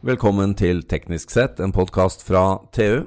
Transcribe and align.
Velkommen 0.00 0.54
til 0.56 0.78
Teknisk 0.88 1.28
sett, 1.28 1.58
en 1.60 1.74
podkast 1.76 2.22
fra 2.24 2.62
TU. 2.72 3.02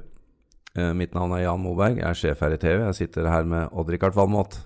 Eh, 0.78 0.92
mitt 0.94 1.16
navn 1.18 1.32
er 1.34 1.48
Jan 1.48 1.62
Moberg, 1.64 1.96
jeg 1.98 2.06
er 2.06 2.20
sjef 2.20 2.44
her 2.46 2.54
i 2.54 2.60
TU. 2.62 2.70
Jeg 2.70 2.94
sitter 3.00 3.26
her 3.32 3.48
med 3.50 3.72
Odd-Rikard 3.74 4.14
Valmot. 4.14 4.60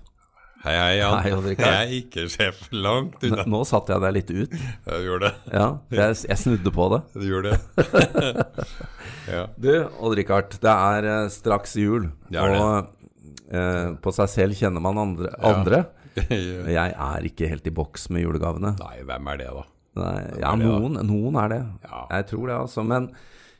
Hei, 0.60 0.74
hei, 0.76 0.98
Jan. 0.98 1.16
Hei, 1.24 1.30
jeg 1.54 1.70
er 1.70 1.94
ikke 1.96 2.26
sjef 2.28 2.66
langt 2.74 3.24
unna. 3.24 3.46
Nå 3.48 3.62
satte 3.64 3.94
jeg 3.94 4.04
deg 4.04 4.12
litt 4.18 4.32
ut. 4.34 4.58
Jeg 4.90 5.06
gjorde 5.06 5.30
det. 5.30 5.54
Ja, 5.56 5.68
jeg, 5.96 6.18
jeg 6.28 6.40
snudde 6.42 6.74
på 6.76 6.90
det. 6.92 7.00
Du 7.14 7.24
gjorde 7.30 7.54
det. 7.54 8.44
ja. 9.38 9.46
Du, 9.56 9.70
Odd-Rikard, 9.96 10.58
det 10.60 10.74
er 10.74 11.08
eh, 11.14 11.30
straks 11.32 11.78
jul. 11.80 12.10
Det 12.28 12.42
er 12.44 12.52
det. 12.52 12.60
og 12.60 13.56
eh, 13.56 13.96
på 14.04 14.16
seg 14.18 14.34
selv 14.34 14.60
kjenner 14.60 14.84
man 14.84 15.00
andre. 15.06 15.32
Andre. 15.40 15.86
Ja. 16.18 16.64
Jeg 16.66 16.94
er 16.98 17.26
ikke 17.28 17.46
helt 17.46 17.68
i 17.70 17.70
boks 17.70 18.08
med 18.10 18.24
julegavene. 18.24 18.72
Nei, 18.80 18.96
hvem 19.06 19.28
er 19.30 19.36
det, 19.38 19.52
da? 19.54 19.60
Nei, 19.98 20.22
ja, 20.42 20.54
noen, 20.58 21.00
noen 21.08 21.40
er 21.42 21.52
det. 21.54 21.60
Jeg 21.88 22.28
tror 22.30 22.46
det, 22.46 22.56
altså. 22.66 22.84
Men 22.86 23.10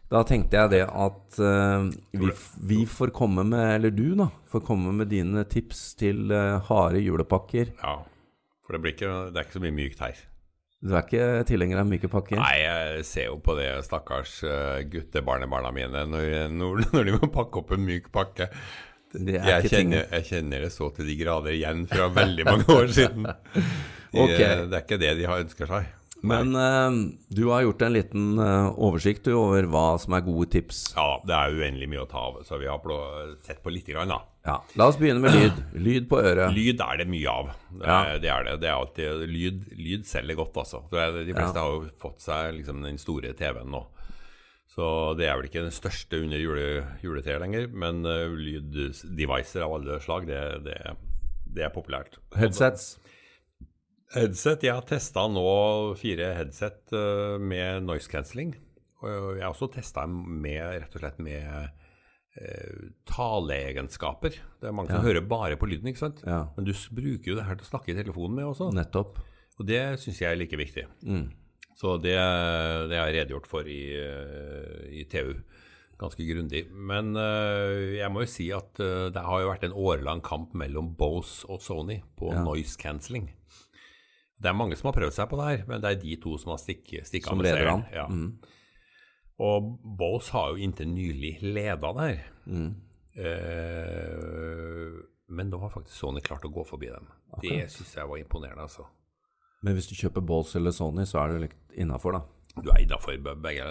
da 0.09 0.23
tenkte 0.24 0.56
jeg 0.56 0.73
det 0.73 0.84
at 0.87 1.41
uh, 1.42 1.88
vi, 2.16 2.30
vi 2.70 2.80
får 2.88 3.12
komme 3.16 3.45
med, 3.48 3.74
eller 3.77 3.92
du 3.92 4.14
da, 4.16 4.30
får 4.48 4.64
komme 4.64 4.95
med 4.97 5.11
dine 5.12 5.45
tips 5.51 5.92
til 6.01 6.33
uh, 6.33 6.56
harde 6.70 7.02
julepakker. 7.05 7.74
Ja. 7.83 7.98
For 8.64 8.77
det, 8.77 8.83
blir 8.84 8.97
ikke, 8.97 9.12
det 9.33 9.41
er 9.41 9.48
ikke 9.48 9.59
så 9.59 9.64
mye 9.64 9.77
mykt 9.77 10.02
her. 10.05 10.24
Du 10.78 10.92
er 10.95 11.02
ikke 11.02 11.45
tilhenger 11.48 11.80
av 11.80 11.88
myke 11.91 12.09
pakker? 12.11 12.39
Nei, 12.39 12.61
jeg 12.62 13.06
ser 13.09 13.33
jo 13.33 13.39
på 13.42 13.56
det 13.59 13.66
stakkars 13.84 14.36
uh, 14.47 14.78
guttebarnebarna 14.86 15.73
mine 15.75 16.05
når, 16.06 16.28
når, 16.55 16.84
når 16.95 17.09
de 17.09 17.16
må 17.19 17.30
pakke 17.34 17.61
opp 17.61 17.75
en 17.75 17.84
myk 17.84 18.09
pakke. 18.14 18.48
Det 19.09 19.39
Jeg 19.41 19.70
kjenner, 19.73 20.05
jeg 20.12 20.27
kjenner 20.28 20.66
det 20.66 20.73
så 20.75 20.91
til 20.95 21.09
de 21.09 21.16
grader 21.19 21.55
igjen 21.56 21.86
fra 21.89 22.11
veldig 22.12 22.45
mange 22.48 22.69
år 22.75 22.92
siden. 22.92 23.28
De, 24.09 24.23
okay. 24.25 24.62
Det 24.64 24.73
er 24.73 24.84
ikke 24.86 24.97
det 24.97 25.11
de 25.19 25.25
har 25.28 25.42
ønsker 25.42 25.69
seg. 25.69 25.89
Men 26.27 26.55
uh, 26.57 27.15
du 27.31 27.45
har 27.53 27.62
gjort 27.62 27.83
en 27.87 27.95
liten 27.95 28.25
uh, 28.41 28.73
oversikt 28.75 29.29
du, 29.29 29.34
over 29.39 29.69
hva 29.70 29.84
som 30.03 30.17
er 30.17 30.25
gode 30.27 30.48
tips. 30.51 30.81
Ja, 30.97 31.20
det 31.27 31.37
er 31.37 31.55
uendelig 31.55 31.89
mye 31.92 32.03
å 32.03 32.09
ta 32.11 32.25
av, 32.31 32.41
så 32.48 32.59
vi 32.59 32.67
har 32.70 32.83
sett 33.47 33.62
på 33.62 33.70
litt, 33.70 33.87
grann, 33.87 34.11
da. 34.11 34.19
Ja, 34.48 34.57
La 34.81 34.89
oss 34.89 34.98
begynne 34.98 35.23
med 35.23 35.37
lyd. 35.37 35.61
Lyd 35.79 36.09
på 36.11 36.19
øret. 36.23 36.55
Lyd 36.57 36.81
er 36.83 37.03
det 37.03 37.09
mye 37.11 37.29
av. 37.31 37.53
Det 37.70 37.87
Ja. 37.87 38.19
det. 38.19 38.31
Er 38.33 38.45
det. 38.45 38.57
det 38.62 38.69
er 38.70 38.75
alltid, 38.75 39.29
lyd, 39.29 39.65
lyd 39.77 40.07
selger 40.09 40.41
godt, 40.41 40.57
altså. 40.57 40.83
De 40.91 41.34
fleste 41.34 41.55
Ja. 41.55 41.62
har 41.62 41.70
jo 41.77 41.89
fått 42.01 42.20
seg 42.25 42.55
liksom, 42.57 42.83
den 42.83 42.98
store 42.98 43.33
TV-en 43.33 43.70
nå. 43.70 43.85
Så 44.79 45.17
det 45.19 45.27
er 45.27 45.37
vel 45.37 45.48
ikke 45.48 45.64
den 45.64 45.75
største 45.75 46.20
under 46.23 46.39
jule, 46.39 46.85
juletreet 47.03 47.41
lenger, 47.42 47.69
men 47.73 48.05
uh, 48.07 48.31
lyddevicer 48.31 49.64
av 49.64 49.75
alle 49.75 49.98
slag, 50.01 50.27
det, 50.29 50.42
det, 50.64 50.77
det 51.55 51.64
er 51.67 51.75
populært. 51.75 52.19
Headsets. 52.39 52.97
Headset, 54.14 54.62
Jeg 54.64 54.73
har 54.73 54.87
testa 54.89 55.27
nå 55.28 55.42
fire 56.01 56.31
headset 56.39 56.95
eh, 56.97 57.34
med 57.45 57.84
noise 57.84 58.09
cancelling. 58.09 58.55
Og 59.05 59.37
jeg 59.37 59.45
har 59.45 59.53
også 59.53 59.69
testa 59.75 60.06
med 60.09 60.81
rett 60.81 60.95
og 60.97 61.03
slett 61.03 61.19
med 61.23 61.69
eh, 62.41 62.86
taleegenskaper. 63.11 64.39
Det 64.62 64.70
er 64.70 64.75
mange 64.75 64.91
som 64.91 65.03
Ja. 65.03 65.06
hører 65.11 65.27
bare 65.29 65.59
på 65.61 65.69
lyden, 65.69 65.91
ikke 65.92 65.98
sant? 66.06 66.23
Ja, 66.27 66.47
Men 66.56 66.64
du 66.64 66.73
bruker 66.73 67.34
jo 67.34 67.36
det 67.36 67.45
her 67.45 67.55
til 67.61 67.67
å 67.69 67.70
snakke 67.70 67.92
i 67.92 67.98
telefonen 68.01 68.34
med 68.41 68.48
også. 68.48 68.73
nettopp. 68.73 69.20
Og 69.61 69.67
det 69.67 69.98
syns 70.01 70.20
jeg 70.23 70.33
er 70.33 70.36
like 70.41 70.56
viktig. 70.56 70.86
Mm. 71.05 71.29
Så 71.77 71.98
det, 72.01 72.17
det 72.17 72.97
har 72.98 73.06
jeg 73.12 73.29
redegjort 73.29 73.47
for 73.47 73.62
i, 73.69 73.92
eh, 73.95 74.89
i 74.89 75.05
TU. 75.05 75.34
Ganske 75.98 76.25
grundig. 76.25 76.64
Men 76.73 77.14
eh, 77.14 77.98
jeg 78.01 78.11
må 78.11 78.23
jo 78.25 78.31
si 78.31 78.48
at 78.55 78.73
det 78.79 79.20
har 79.23 79.41
jo 79.42 79.51
vært 79.53 79.64
en 79.69 79.77
årelang 79.77 80.23
kamp 80.23 80.55
mellom 80.55 80.95
Bose 80.97 81.45
og 81.51 81.61
Sony 81.61 82.01
på 82.17 82.33
Ja. 82.33 82.42
noise 82.42 82.79
cancelling. 82.79 83.29
Det 84.41 84.48
er 84.48 84.55
mange 84.55 84.77
som 84.78 84.89
har 84.92 84.94
prøvd 85.00 85.12
seg 85.17 85.28
på 85.31 85.36
det 85.41 85.47
her, 85.50 85.64
men 85.67 85.81
det 85.83 85.91
er 85.91 86.00
de 86.03 86.17
to 86.22 86.36
som 86.39 86.53
har 86.55 86.61
stikket 86.62 87.06
stikk 87.08 87.27
av 87.27 87.33
Som 87.34 87.39
med 87.39 87.48
leder 87.48 87.64
seieren. 87.64 87.84
Ja. 87.92 88.06
Mm. 88.06 88.39
Og 89.41 89.78
Bose 89.98 90.30
har 90.34 90.50
jo 90.53 90.63
inntil 90.63 90.89
nylig 90.90 91.33
leda 91.42 91.92
det 91.96 92.07
her. 92.08 92.23
Mm. 92.46 92.70
Eh, 93.18 95.02
men 95.29 95.51
nå 95.52 95.58
har 95.63 95.73
faktisk 95.74 95.98
Sony 96.01 96.23
klart 96.24 96.46
å 96.48 96.52
gå 96.52 96.64
forbi 96.67 96.89
dem. 96.92 97.07
Det 97.42 97.51
Akkurat. 97.52 97.74
syns 97.74 97.95
jeg 97.98 98.08
var 98.08 98.18
imponerende, 98.23 98.64
altså. 98.64 98.86
Men 99.63 99.74
hvis 99.74 99.89
du 99.90 99.95
kjøper 99.98 100.24
Bose 100.24 100.57
eller 100.58 100.70
Sony, 100.74 101.05
så 101.07 101.20
er 101.24 101.33
du 101.34 101.39
litt 101.45 101.57
innafor, 101.77 102.13
da. 102.18 102.23
Du 102.63 102.70
er 102.73 102.80
innafor 102.83 103.18
begge. 103.42 103.67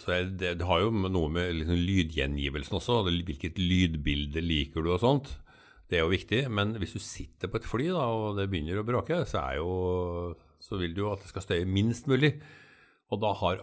Så 0.00 0.12
jeg- 0.12 0.36
det, 0.38 0.58
det 0.58 0.66
har 0.66 0.80
jo 0.80 0.90
noe 0.90 1.28
med 1.28 1.54
liksom 1.54 1.76
lydgjengivelsen 1.76 2.78
også. 2.78 3.02
Hvilket 3.04 3.58
lydbilde 3.58 4.40
liker 4.40 4.82
du 4.82 4.92
og 4.92 5.00
sånt. 5.00 5.38
Det 5.92 5.98
er 6.00 6.06
jo 6.06 6.12
viktig. 6.14 6.42
Men 6.48 6.72
hvis 6.80 6.94
du 6.96 7.00
sitter 7.04 7.50
på 7.52 7.60
et 7.60 7.68
fly 7.68 7.90
da, 7.92 8.06
og 8.08 8.38
det 8.40 8.48
begynner 8.48 8.80
å 8.80 8.86
bråke, 8.88 9.18
så, 9.28 9.42
er 9.44 9.58
jo, 9.60 10.34
så 10.62 10.78
vil 10.80 10.94
du 10.96 11.02
jo 11.04 11.10
at 11.12 11.20
det 11.20 11.28
skal 11.28 11.44
støye 11.44 11.68
minst 11.68 12.08
mulig. 12.08 12.32
Og 13.12 13.20
da 13.20 13.34
har 13.42 13.60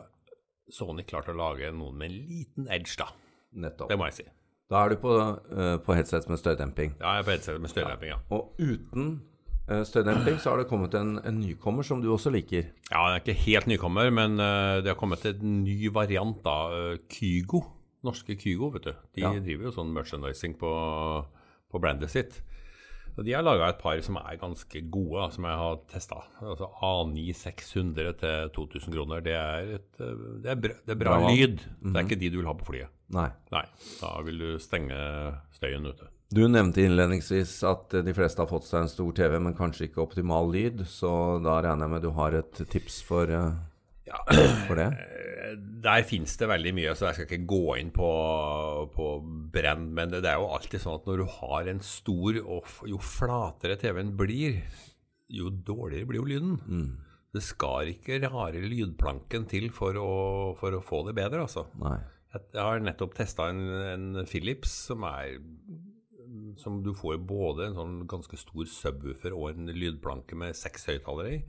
Sony 0.69 1.01
klart 1.09 1.31
å 1.31 1.33
lage 1.33 1.71
noen 1.73 1.95
med 1.97 2.11
en 2.11 2.19
liten 2.29 2.67
edge, 2.69 2.93
da. 3.01 3.07
Nettopp. 3.57 3.89
Det 3.89 3.97
må 3.97 4.05
jeg 4.11 4.19
si. 4.19 4.25
Da 4.69 4.83
er 4.85 4.93
du 4.93 4.99
på, 5.01 5.15
uh, 5.17 5.79
på 5.81 5.95
headsets 5.97 6.29
med 6.29 6.37
støydemping. 6.37 6.91
Ja, 6.99 7.15
jeg 7.17 7.23
er 7.23 7.25
på 7.25 7.33
headset 7.33 7.57
med 7.63 7.71
støydemping, 7.73 8.11
ja. 8.13 8.19
Og 8.37 8.53
uten 8.61 9.07
uh, 9.65 9.81
støydemping 9.89 10.37
så 10.37 10.51
har 10.53 10.61
det 10.61 10.67
kommet 10.69 10.93
en, 10.99 11.15
en 11.25 11.39
nykommer 11.41 11.87
som 11.87 12.03
du 12.03 12.11
også 12.13 12.29
liker. 12.35 12.69
Ja, 12.91 13.01
den 13.07 13.15
er 13.17 13.23
ikke 13.23 13.37
helt 13.47 13.71
nykommer, 13.71 14.13
men 14.13 14.37
uh, 14.37 14.77
det 14.85 14.93
har 14.93 14.99
kommet 15.01 15.25
en 15.25 15.63
ny 15.65 15.89
variant 15.97 16.37
da. 16.45 16.59
Kygo. 17.09 17.63
Norske 18.05 18.37
Kygo, 18.39 18.69
vet 18.77 18.85
du. 18.85 18.93
De 19.17 19.25
Ja. 19.25 19.33
driver 19.41 19.71
jo 19.71 19.73
sånn 19.79 19.89
merchandising 19.97 20.53
på, 20.61 20.69
på 21.71 21.81
brandet 21.81 22.11
sitt. 22.13 22.39
Og 23.19 23.25
de 23.27 23.33
har 23.35 23.43
laga 23.43 23.67
et 23.73 23.81
par 23.81 23.99
som 24.05 24.15
er 24.21 24.37
ganske 24.39 24.81
gode, 24.93 25.25
som 25.33 25.47
jeg 25.49 25.59
har 25.59 25.79
testa. 25.91 26.21
Altså 26.39 26.69
A9 26.87 27.25
600 27.35 28.13
til 28.21 28.53
2000 28.55 28.95
kroner. 28.95 29.25
Det 29.25 29.33
er, 29.35 29.73
et, 29.79 29.89
eh, 29.99 30.21
det 30.45 30.53
er, 30.53 30.61
bra, 30.67 30.77
det 30.85 30.95
er 30.95 31.01
bra, 31.01 31.17
Bra 31.17 31.33
lyd. 31.33 31.65
Det 31.81 31.95
er 31.95 32.07
ikke 32.07 32.19
de 32.21 32.31
du 32.31 32.39
vil 32.39 32.47
ha 32.47 32.55
på 32.55 32.69
flyet. 32.69 32.93
Nei. 33.11 33.27
Nei, 33.51 33.65
da 33.99 34.13
vil 34.23 34.39
du 34.39 34.49
stenge 34.61 34.95
støyen 35.57 35.89
ute. 35.89 36.07
Du 36.29 36.43
nevnte 36.45 36.83
innledningsvis 36.85 37.55
at 37.65 37.97
eh, 37.97 38.05
de 38.05 38.13
fleste 38.15 38.39
har 38.43 38.51
fått 38.51 38.69
seg 38.69 38.85
en 38.85 38.91
stor 38.91 39.11
TV, 39.17 39.35
men 39.41 39.57
kanskje 39.57 39.89
ikke 39.89 40.03
optimal 40.05 40.51
lyd. 40.53 40.85
Så 40.87 41.11
da 41.43 41.59
regner 41.65 41.89
jeg 41.89 41.95
med 41.97 42.05
du 42.05 42.13
har 42.15 42.37
et 42.39 42.63
tips 42.71 43.01
for, 43.03 43.27
eh, 43.33 43.57
Ja, 44.09 44.23
for 44.67 44.79
det? 44.79 44.89
Der 45.83 46.05
finnes 46.05 46.37
det 46.37 46.47
veldig 46.49 46.71
mye, 46.77 46.93
så 46.97 47.09
jeg 47.09 47.17
skal 47.17 47.27
ikke 47.27 47.49
gå 47.49 47.77
inn 47.81 47.89
på, 47.93 48.07
brand, 49.53 49.91
men 49.95 50.13
det, 50.13 50.23
er 50.27 50.39
jo 50.41 50.51
alltid 50.55 50.83
sånn 50.83 50.99
at 50.99 51.09
når 51.09 51.21
du 51.23 51.27
har 51.39 51.69
en 51.71 51.83
stor, 51.85 52.39
og 52.43 52.89
jo 52.89 53.01
flatere 53.03 53.77
TV-en 53.81 54.15
blir, 54.19 54.61
jo 55.29 55.51
dårligere 55.51 56.09
blir 56.09 56.21
jo 56.21 56.29
lyden. 56.29 56.55
Mm. 56.65 56.89
Det 57.35 57.43
skal 57.45 57.91
ikke 57.91 58.21
rare 58.25 58.61
lydplanken 58.63 59.45
til 59.49 59.69
for 59.73 59.97
å, 60.01 60.09
for 60.59 60.73
å 60.73 60.81
få 60.85 61.03
det 61.09 61.17
bedre, 61.19 61.43
altså. 61.45 61.67
Nei. 61.81 61.99
Jeg, 62.33 62.45
jeg 62.53 62.61
har 62.61 62.81
nettopp 62.85 63.15
testa 63.17 63.49
en, 63.49 63.63
en 63.93 64.25
Philips 64.29 64.73
som 64.89 65.05
er 65.09 65.39
som 66.61 66.81
du 66.83 66.91
får 66.97 67.17
både 67.25 67.69
en 67.69 67.77
sånn 67.77 67.95
ganske 68.09 68.37
stor 68.37 68.67
subwoofer 68.69 69.35
og 69.35 69.51
en 69.51 69.71
lydplanke 69.73 70.37
med 70.37 70.57
seks 70.57 70.85
høyttalere 70.89 71.37
i, 71.37 71.39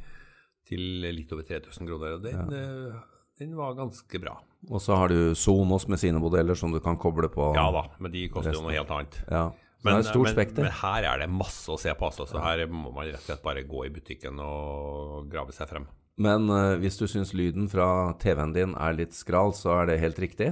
til 0.69 1.05
litt 1.05 1.33
over 1.35 1.47
3000 1.49 1.89
kroner. 1.89 2.17
Og 2.17 2.25
den, 2.25 2.55
ja. 2.55 3.03
den 3.41 3.57
var 3.59 3.77
ganske 3.79 4.23
bra. 4.23 4.39
Og 4.69 4.83
så 4.85 4.97
har 4.99 5.09
du 5.09 5.33
Sonos 5.39 5.87
med 5.89 6.01
sine 6.03 6.21
modeller 6.21 6.59
som 6.59 6.73
du 6.75 6.81
kan 6.85 6.99
koble 7.01 7.31
på. 7.33 7.53
Ja 7.57 7.71
da, 7.73 7.87
men 7.99 8.13
de 8.13 8.27
koster 8.33 8.53
jo 8.53 8.65
noe 8.67 8.77
helt 8.77 8.91
annet. 8.93 9.17
Ja. 9.31 9.49
Men, 9.81 9.97
det 9.97 10.03
er 10.03 10.11
stort 10.11 10.37
men, 10.37 10.51
men 10.67 10.75
her 10.83 11.07
er 11.09 11.23
det 11.23 11.31
masse 11.33 11.73
å 11.73 11.79
se 11.81 11.93
på, 11.97 12.11
altså. 12.11 12.27
Så 12.29 12.43
her 12.45 12.67
må 12.69 12.91
man 12.93 13.07
rett 13.09 13.23
og 13.23 13.25
slett 13.25 13.41
bare 13.47 13.65
gå 13.65 13.87
i 13.87 13.93
butikken 13.95 14.37
og 14.45 15.31
grave 15.33 15.55
seg 15.57 15.71
frem. 15.71 15.87
Men 16.21 16.51
uh, 16.53 16.77
hvis 16.83 17.01
du 17.01 17.07
syns 17.09 17.33
lyden 17.33 17.71
fra 17.73 18.13
TV-en 18.21 18.53
din 18.53 18.75
er 18.77 18.99
litt 18.99 19.17
skral, 19.17 19.55
så 19.57 19.79
er 19.79 19.89
det 19.89 20.03
helt 20.03 20.21
riktig. 20.21 20.51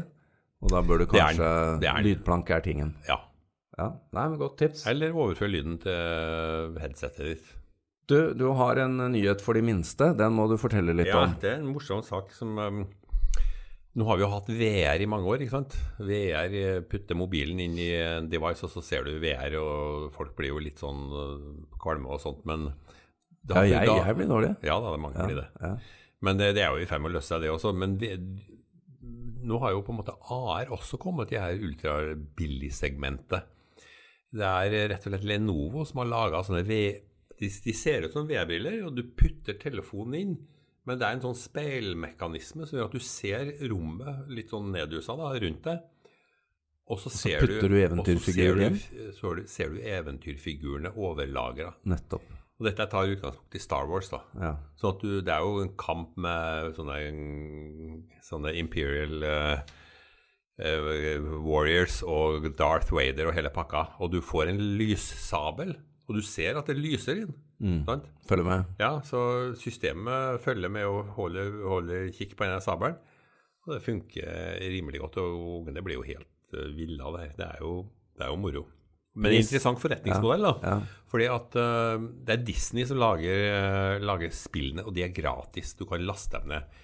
Og 0.64 0.72
da 0.72 0.80
bør 0.82 1.02
du 1.02 1.04
Det 1.04 1.20
er 1.20 1.36
kanskje 1.36 1.50
Det 1.84 1.90
er. 1.90 2.04
Lydplanke 2.06 2.56
er 2.56 2.64
tingen. 2.64 2.94
Ja. 3.08 3.20
Ja, 3.78 3.92
Nei, 4.16 4.24
men 4.32 4.40
godt 4.40 4.56
tips. 4.58 4.86
Eller 4.90 5.14
overfør 5.14 5.52
lyden 5.52 5.76
til 5.78 6.78
headsetet 6.82 7.28
ditt. 7.28 7.52
Du, 8.08 8.32
du 8.34 8.48
har 8.58 8.80
en 8.82 8.96
nyhet 9.12 9.44
for 9.44 9.54
de 9.54 9.62
minste. 9.62 10.08
Den 10.18 10.32
må 10.34 10.48
du 10.50 10.56
fortelle 10.58 10.96
litt 10.96 11.12
Ja, 11.12 11.20
om. 11.28 11.36
det 11.38 11.52
er 11.52 11.60
en 11.60 11.68
morsom 11.70 12.00
sak 12.02 12.32
som 12.34 12.56
um, 12.58 12.80
Nå 13.96 14.04
har 14.04 14.18
vi 14.18 14.22
jo 14.22 14.28
hatt 14.30 14.48
VR 14.52 15.00
i 15.02 15.06
mange 15.10 15.26
år, 15.26 15.40
ikke 15.42 15.54
sant? 15.56 15.74
VR 15.98 16.52
eh, 16.54 16.80
putter 16.86 17.16
mobilen 17.18 17.58
inn 17.64 17.78
i 17.80 17.88
en 17.96 18.28
device, 18.30 18.62
og 18.68 18.70
så 18.74 18.82
ser 18.84 19.08
du 19.08 19.14
VR, 19.22 19.56
og 19.58 20.10
folk 20.14 20.34
blir 20.38 20.52
jo 20.52 20.60
litt 20.62 20.78
sånn 20.78 21.00
uh, 21.10 21.48
kvalme 21.82 22.06
og 22.12 22.20
sånt, 22.22 22.44
men 22.46 22.68
da, 23.42 23.64
Ja, 23.64 23.80
jeg, 23.80 23.88
da- 23.88 24.04
jeg 24.10 24.18
blir 24.20 24.28
dårlig. 24.30 24.52
Ja 24.62 24.76
da, 24.78 24.92
det 24.92 24.98
er 24.98 25.02
mange 25.02 25.16
som 25.18 25.32
blir 25.32 25.40
det. 25.40 25.48
Ja. 25.64 25.72
Men 26.28 26.38
det, 26.38 26.52
det 26.58 26.62
er 26.66 26.74
jo 26.76 26.82
i 26.84 26.86
ferd 26.90 27.02
med 27.02 27.10
å 27.12 27.16
løse 27.16 27.30
seg, 27.32 27.42
det 27.46 27.50
også. 27.54 27.72
Men 27.78 27.96
vi, 27.98 28.12
nå 29.48 29.58
har 29.62 29.72
jo 29.72 29.82
på 29.86 29.94
en 29.94 30.00
måte 30.02 30.14
AR 30.34 30.70
også 30.74 30.98
kommet 31.00 31.32
i 31.32 31.38
her 31.40 31.58
ultrabilligsegmentet. 31.62 33.46
Det 34.34 34.44
er 34.44 34.74
rett 34.92 35.06
og 35.06 35.12
slett 35.14 35.24
Lenovo 35.26 35.84
som 35.88 36.02
har 36.04 36.10
laga 36.12 36.44
sånne 36.44 36.64
V... 36.68 36.80
De, 37.38 37.46
de 37.46 37.70
ser 37.78 38.02
ut 38.02 38.10
som 38.12 38.26
VR-briller, 38.26 38.80
og 38.88 38.96
du 38.98 39.04
putter 39.14 39.54
telefonen 39.62 40.16
inn. 40.18 40.32
Men 40.88 40.96
det 41.00 41.04
er 41.08 41.18
en 41.18 41.24
sånn 41.26 41.36
speilmekanisme 41.36 42.64
som 42.66 42.78
gjør 42.78 42.88
at 42.88 42.96
du 42.96 43.02
ser 43.04 43.50
rommet 43.68 44.28
litt 44.32 44.48
sånn 44.52 44.70
nedjussa 44.72 45.16
da, 45.20 45.30
rundt 45.44 45.66
deg. 45.68 45.82
Og 46.88 46.96
så, 47.02 47.10
ser 47.12 47.42
putter 47.44 47.68
du 47.68 47.74
du 47.74 47.76
så 47.76 47.84
eventyrfigurer 47.90 48.76
ser 48.80 48.94
du- 48.96 49.12
Så 49.12 49.32
er 49.36 49.46
ser 49.52 49.74
du 49.74 49.80
eventyrfigurene 49.84 50.94
overlagra. 50.96 51.74
Nettopp. 51.84 52.24
Og 52.58 52.66
dette 52.66 52.86
tar 52.90 53.06
utgangspunkt 53.12 53.54
i 53.54 53.60
Star 53.62 53.86
Wars. 53.86 54.08
da. 54.10 54.22
Ja. 54.40 54.54
Så 54.80 54.94
du, 55.02 55.20
det 55.20 55.28
er 55.34 55.44
jo 55.44 55.60
en 55.62 55.74
kamp 55.78 56.16
med 56.16 56.72
sånne, 56.74 56.96
sånne 58.24 58.54
Imperial 58.58 59.22
uh, 59.22 59.60
Warriors 61.44 62.00
og 62.02 62.48
Darth 62.58 62.90
Vader 62.92 63.28
og 63.30 63.36
hele 63.36 63.52
pakka. 63.54 63.84
Og 64.00 64.10
du 64.10 64.20
får 64.24 64.48
en 64.50 64.58
lyssabel, 64.80 65.76
og 66.08 66.16
du 66.18 66.22
ser 66.24 66.58
at 66.58 66.66
det 66.66 66.80
lyser 66.80 67.22
inn. 67.26 67.34
Mm. 67.58 67.82
Følger 68.28 68.46
med. 68.46 68.64
Ja, 68.78 68.90
så 69.04 69.20
systemet 69.58 70.42
følger 70.44 70.70
med 70.70 70.86
og 70.86 71.12
holder, 71.16 71.54
holder 71.66 72.10
kikk 72.14 72.36
på 72.38 72.46
denne 72.46 72.62
sabelen. 72.62 72.98
Og 73.66 73.74
det 73.74 73.84
funker 73.84 74.58
rimelig 74.62 75.02
godt. 75.02 75.20
Og 75.20 75.38
ungene 75.60 75.82
blir 75.84 75.98
jo 75.98 76.06
helt 76.06 76.56
uh, 76.56 76.68
ville 76.76 77.02
av 77.04 77.16
det 77.16 77.24
her. 77.26 77.38
Det 77.38 77.48
er 77.48 77.64
jo, 77.64 77.72
det 78.16 78.26
er 78.26 78.32
jo 78.32 78.40
moro. 78.40 78.64
Men 79.18 79.34
en 79.34 79.42
interessant 79.42 79.80
forretningsmodell, 79.82 80.46
da. 80.46 80.52
Ja. 80.62 81.02
Fordi 81.10 81.26
at 81.32 81.58
uh, 81.58 82.06
det 82.24 82.36
er 82.36 82.46
Disney 82.46 82.86
som 82.88 83.00
lager, 83.02 83.42
uh, 83.50 84.04
lager 84.04 84.32
spillene, 84.34 84.86
og 84.86 84.94
de 84.94 85.04
er 85.04 85.14
gratis. 85.14 85.74
Du 85.78 85.84
kan 85.90 86.04
laste 86.06 86.38
dem 86.38 86.54
ned. 86.54 86.78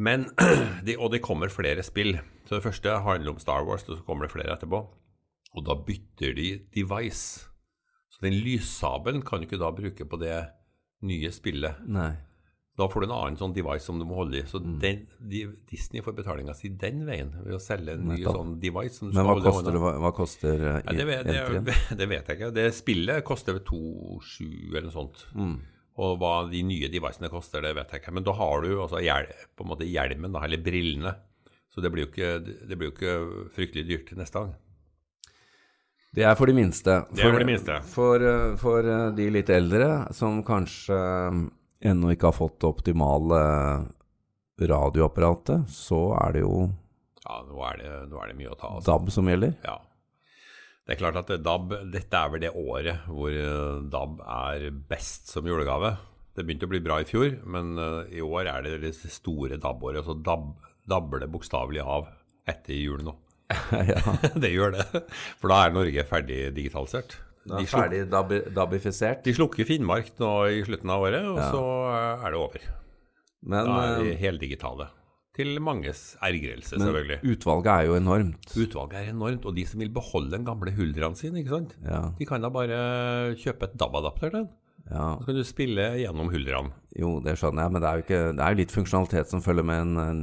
Men, 0.00 0.26
de, 0.86 0.96
Og 0.96 1.12
det 1.12 1.22
kommer 1.24 1.52
flere 1.52 1.84
spill. 1.84 2.16
Så 2.48 2.56
det 2.56 2.64
første 2.64 2.98
handler 3.04 3.36
om 3.36 3.42
Star 3.42 3.66
Wars, 3.68 3.84
og 3.88 4.00
så 4.00 4.06
kommer 4.06 4.26
det 4.26 4.34
flere 4.34 4.56
etterpå. 4.56 4.82
Og 5.52 5.66
da 5.66 5.76
bytter 5.76 6.32
de 6.34 6.48
device. 6.72 7.51
Så 8.22 8.28
den 8.28 8.38
lyssabelen 8.44 9.24
kan 9.26 9.40
du 9.42 9.48
ikke 9.48 9.58
da 9.58 9.72
bruke 9.74 10.06
på 10.06 10.18
det 10.22 10.36
nye 11.02 11.30
spillet. 11.34 11.80
Nei. 11.90 12.12
Da 12.78 12.86
får 12.88 13.02
du 13.02 13.06
en 13.08 13.14
annen 13.18 13.36
sånn 13.36 13.52
device 13.52 13.84
som 13.84 13.98
du 14.00 14.06
må 14.08 14.14
holde 14.22 14.38
i. 14.38 14.44
Så 14.48 14.60
Mm. 14.62 14.78
den, 14.80 15.00
de, 15.18 15.40
Disney 15.68 16.00
får 16.00 16.14
betalinga 16.16 16.54
si 16.56 16.70
den 16.70 17.02
veien 17.04 17.32
ved 17.44 17.56
å 17.58 17.60
selge 17.60 17.98
en 17.98 18.06
ny 18.08 18.22
sånn 18.22 18.54
device. 18.62 18.94
Som 19.00 19.10
du 19.10 19.14
Men 19.18 19.24
skal 19.24 19.26
hva 19.26 19.34
holde 19.34 19.50
koster, 19.50 19.78
hva, 19.82 19.92
hva 20.00 20.12
koster 20.16 20.54
eh, 20.54 20.78
Ja, 20.86 20.92
det, 20.96 21.04
vet, 21.04 21.26
det, 21.26 21.74
det 21.98 22.08
vet 22.08 22.30
jeg 22.30 22.38
ikke. 22.38 22.52
Det 22.54 22.64
spillet 22.72 23.24
koster 23.28 23.58
vel 23.58 23.66
2,7 23.68 24.70
eller 24.70 24.88
noe 24.88 24.94
sånt. 24.94 25.26
Mm. 25.34 25.58
Og 26.00 26.16
hva 26.22 26.32
de 26.48 26.62
nye 26.64 26.88
devicene 26.88 27.28
koster, 27.28 27.60
det 27.60 27.74
vet 27.76 27.90
jeg 27.92 28.00
ikke. 28.00 28.14
Men 28.16 28.24
da 28.24 28.32
har 28.38 28.62
du 28.64 28.70
altså 28.80 29.02
hjel, 29.04 29.28
på 29.58 29.66
en 29.66 29.72
måte 29.74 29.84
hjelmen, 29.84 30.32
da, 30.32 30.46
eller 30.46 30.62
brillene. 30.64 31.12
Så 31.68 31.82
det 31.84 31.90
blir, 31.92 32.06
jo 32.06 32.12
ikke, 32.12 32.32
det 32.68 32.78
blir 32.78 32.88
jo 32.88 32.94
ikke 32.94 33.50
fryktelig 33.52 33.84
dyrt 33.90 34.14
neste 34.16 34.40
gang. 34.40 34.54
Det 36.12 36.26
er 36.28 36.36
for 36.36 36.50
de 36.50 36.54
minste. 36.56 36.98
Det 37.08 37.24
er 37.24 37.32
for 37.32 37.40
de 37.40 37.48
minste. 37.48 37.78
For, 37.88 38.24
eh, 38.28 38.56
for 38.60 38.88
eh, 38.88 39.06
de 39.16 39.28
litt 39.32 39.48
eldre 39.52 39.88
som 40.12 40.42
kanskje 40.44 40.98
eh, 40.98 41.38
ennå 41.88 42.12
ikke 42.12 42.28
har 42.28 42.36
fått 42.36 42.58
det 42.60 42.68
optimale 42.68 43.38
radioapparatet, 44.60 45.70
så 45.72 46.12
er 46.20 46.36
det 46.36 46.44
jo 46.44 46.68
Ja, 47.22 47.40
nå 47.46 47.64
er 47.70 47.80
det, 47.80 47.90
nå 48.10 48.20
er 48.20 48.30
det 48.30 48.36
mye 48.38 48.52
å 48.52 48.58
ta 48.58 48.74
av. 48.76 48.84
DAB 48.84 49.10
som 49.14 49.30
gjelder. 49.30 49.56
Ja. 49.64 49.78
Det 50.82 50.96
er 50.96 50.98
klart 50.98 51.20
at 51.20 51.30
DAB, 51.38 51.76
dette 51.94 52.18
er 52.18 52.30
vel 52.32 52.42
det 52.42 52.54
året 52.58 53.04
hvor 53.06 53.32
eh, 53.32 53.82
DAB 53.90 54.22
er 54.26 54.68
best 54.90 55.30
som 55.32 55.46
julegave. 55.46 55.94
Det 56.34 56.44
begynte 56.46 56.66
å 56.66 56.72
bli 56.72 56.80
bra 56.82 56.98
i 57.02 57.06
fjor, 57.06 57.36
men 57.44 57.76
eh, 57.78 58.16
i 58.18 58.24
år 58.24 58.50
er 58.50 58.66
det 58.66 58.78
det 58.82 58.92
store 58.98 59.58
DAB-året. 59.62 60.04
Så 60.06 60.16
DAB, 60.18 60.50
dabber 60.88 61.22
det 61.22 61.30
bokstavelig 61.30 61.84
av 61.84 62.08
etter 62.48 62.74
jul 62.74 63.04
nå. 63.06 63.14
ja. 63.92 64.16
det 64.44 64.50
gjør 64.54 64.76
det. 64.78 64.86
For 65.40 65.48
da 65.52 65.60
er 65.66 65.74
Norge 65.76 66.04
ferdig 66.08 66.40
digitalisert. 66.56 67.18
Da, 67.42 67.56
De, 67.58 67.64
er 67.64 67.66
sluk, 67.66 67.80
ferdig 67.80 68.00
DAB 68.12 68.32
DABifisert. 68.54 69.22
de 69.26 69.32
slukker 69.34 69.66
Finnmark 69.66 70.12
nå 70.22 70.30
i 70.54 70.60
slutten 70.66 70.90
av 70.94 71.02
året, 71.08 71.24
og 71.26 71.38
Ja. 71.40 71.48
så 71.50 71.62
er 72.22 72.30
det 72.30 72.38
over. 72.38 72.66
Men, 73.42 73.66
Da 73.66 73.78
er 73.82 73.96
de 74.04 74.12
eh, 74.12 74.18
heldigitale. 74.20 74.86
Til 75.34 75.56
manges 75.64 76.02
ergrelse, 76.22 76.76
men 76.76 76.84
selvfølgelig. 76.86 77.16
utvalget 77.32 77.70
er 77.72 77.86
jo 77.88 77.94
enormt. 77.96 78.50
Utvalget 78.52 78.98
er 79.00 79.10
enormt, 79.14 79.46
og 79.48 79.54
de 79.56 79.64
som 79.66 79.80
vil 79.80 79.88
beholde 79.90 80.30
den 80.36 80.44
gamle 80.44 80.70
huldraen 80.76 81.16
sin, 81.16 81.34
ikke 81.40 81.48
sant? 81.56 81.72
Ja, 81.82 82.02
De 82.18 82.26
kan 82.28 82.42
da 82.44 82.50
bare 82.52 83.34
kjøpe 83.40 83.64
et 83.70 83.78
DAB-adapter 83.80 84.28
til 84.30 84.36
den. 84.42 84.48
ja. 84.92 85.16
Så 85.18 85.24
kan 85.26 85.34
du 85.34 85.42
spille 85.48 85.86
gjennom 86.02 86.28
huldraen. 86.30 86.70
Jo, 87.00 87.14
det 87.24 87.38
skjønner 87.40 87.64
jeg, 87.64 87.72
men 87.72 87.80
det 87.82 87.88
er 87.88 87.96
jo, 87.96 88.04
ikke, 88.06 88.20
det 88.36 88.44
er 88.44 88.50
jo 88.54 88.60
litt 88.60 88.74
funksjonalitet 88.76 89.32
som 89.32 89.40
følger 89.42 89.64
med 89.64 89.80
en, 89.80 89.96
en 89.98 90.22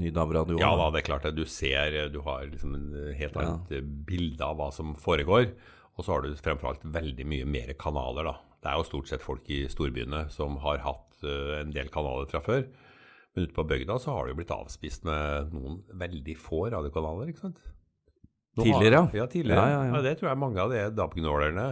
ny 0.00 0.12
DAB-radio. 0.16 0.58
Ja 0.62 0.72
da, 0.78 0.88
det 0.94 1.02
er 1.02 1.08
klart 1.10 1.26
det. 1.28 1.34
du 1.38 1.44
ser 1.48 1.96
Du 2.12 2.20
har 2.26 2.46
liksom 2.48 2.74
en 2.78 2.90
helt 3.18 3.36
annet 3.40 3.74
bilde 4.08 4.46
av 4.46 4.58
hva 4.58 4.70
som 4.74 4.94
foregår. 4.98 5.52
Og 5.98 6.06
så 6.06 6.14
har 6.14 6.24
du 6.24 6.36
fremfor 6.38 6.72
alt 6.72 6.84
veldig 6.88 7.26
mye 7.28 7.48
mer 7.48 7.74
kanaler, 7.78 8.30
da. 8.30 8.38
Det 8.60 8.70
er 8.70 8.78
jo 8.80 8.86
stort 8.88 9.10
sett 9.10 9.24
folk 9.24 9.48
i 9.52 9.64
storbyene 9.72 10.26
som 10.32 10.58
har 10.64 10.82
hatt 10.84 11.24
eh, 11.24 11.60
en 11.62 11.72
del 11.74 11.90
kanaler 11.92 12.28
fra 12.30 12.42
før. 12.44 12.66
Men 13.34 13.46
ute 13.46 13.56
på 13.56 13.64
bygda 13.68 13.96
så 14.02 14.14
har 14.14 14.26
det 14.26 14.34
jo 14.34 14.40
blitt 14.40 14.54
avspist 14.54 15.04
med 15.08 15.52
noen 15.54 15.78
veldig 16.00 16.36
få 16.40 16.66
radiokanaler, 16.74 17.30
ikke 17.30 17.44
sant? 17.46 17.60
Nå 18.58 18.66
Tidligere, 18.66 19.04
ja. 19.12 19.22
ja. 19.22 19.26
tidligere. 19.30 19.64
Ja, 19.70 19.76
ja, 19.76 19.82
ja. 19.94 20.02
Det 20.04 20.16
tror 20.18 20.32
jeg 20.32 20.42
mange 20.42 20.62
av 20.64 20.72
de 20.74 20.82
DAB-gnålerne 20.98 21.66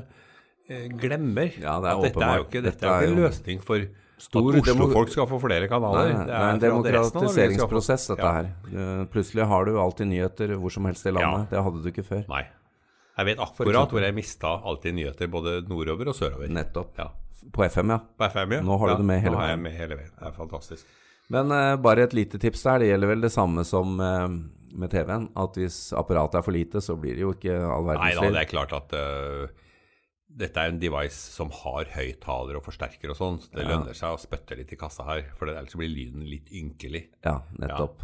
eh, 0.69 0.87
glemmer. 1.03 1.57
Ja, 1.59 1.79
det 1.83 1.91
er 1.91 1.97
at 1.97 2.07
dette 2.07 2.29
er 2.29 2.39
jo 2.39 2.45
åpenbart. 2.45 2.47
ikke, 2.47 2.63
dette 2.69 2.77
Dette 2.79 2.93
er 2.93 3.03
jo 3.03 3.09
ikke 3.09 3.17
en 3.17 3.25
løsning 3.25 3.65
for 3.65 3.89
stor 4.19 4.49
at 4.59 4.69
Oslo-folk 4.69 5.11
skal 5.15 5.27
få 5.31 5.39
flere 5.41 5.69
kanaler. 5.71 6.13
nei, 6.13 6.25
det 6.27 6.35
er 6.35 6.51
en 6.51 6.61
demokratiseringsprosess, 6.63 8.07
dette 8.13 8.23
Ja. 8.25 8.33
her. 8.33 8.51
Eh, 8.73 9.05
Plutselig 9.13 9.47
har 9.47 9.65
du 9.65 9.79
alltid 9.81 10.07
nyheter 10.11 10.55
hvor 10.59 10.71
som 10.73 10.85
helst 10.87 11.07
i 11.07 11.11
landet. 11.11 11.51
Det 11.51 11.63
hadde 11.63 11.83
du 11.83 11.89
ikke 11.91 12.05
før. 12.05 12.25
Nei. 12.29 12.45
Jeg 13.19 13.27
vet 13.27 13.39
akkurat 13.39 13.91
hvor 13.91 14.01
jeg 14.01 14.15
mista 14.15 14.61
alltid 14.63 14.95
nyheter, 14.95 15.27
både 15.27 15.63
nordover 15.69 16.09
og 16.09 16.15
sørover. 16.15 16.49
Nettopp. 16.49 16.97
Ja. 16.99 17.09
På 17.53 17.65
FM, 17.65 17.91
ja. 17.91 17.99
På 18.19 18.25
FM, 18.31 18.53
ja. 18.53 18.61
Nå 18.63 18.79
har 18.79 18.89
du 18.89 18.97
det 19.03 19.05
med 19.07 19.21
hele 19.23 19.31
veien. 19.31 19.39
Nå 19.39 19.41
har 19.41 19.49
jeg 19.55 19.59
med 19.59 19.73
hele 19.73 19.97
veien. 19.97 20.11
Det 20.19 20.27
er 20.29 20.33
fantastisk. 20.37 20.85
Men 21.31 21.51
uh, 21.53 21.77
bare 21.77 22.03
et 22.07 22.15
lite 22.15 22.39
tips 22.39 22.63
der. 22.63 22.79
Det 22.79 22.89
gjelder 22.89 23.09
vel 23.09 23.21
det 23.21 23.33
samme 23.33 23.65
som 23.65 23.99
uh, 24.01 24.29
med 24.73 24.91
TV-en. 24.91 25.29
At 25.37 25.55
hvis 25.59 25.93
apparatet 25.93 26.39
er 26.41 26.43
for 26.47 26.53
lite, 26.53 26.81
så 26.81 26.97
blir 26.99 27.15
det 27.19 27.25
jo 27.27 27.33
ikke 27.35 27.59
all 27.59 27.85
Nei 27.99 28.15
da, 28.15 28.21
det 28.23 28.31
liv. 28.33 28.41
er 28.41 28.45
klart 28.51 28.73
at 28.73 28.93
eh, 28.93 29.49
dette 30.39 30.63
er 30.63 30.71
en 30.71 30.79
device 30.79 31.19
som 31.35 31.51
har 31.51 31.85
høyttaler 31.97 32.55
og 32.61 32.65
forsterker 32.69 33.11
og 33.11 33.17
sånn, 33.19 33.41
så 33.43 33.51
det 33.59 33.65
Ja. 33.67 33.73
lønner 33.75 33.95
seg 33.99 34.15
å 34.15 34.21
spytte 34.23 34.55
litt 34.57 34.71
i 34.73 34.77
kassa 34.79 35.03
her, 35.09 35.25
for 35.35 35.49
ellers 35.51 35.75
blir 35.75 35.89
lyden 35.91 36.23
litt 36.31 36.47
ynkelig. 36.55 37.09
Ja, 37.27 37.41
nettopp. 37.59 37.99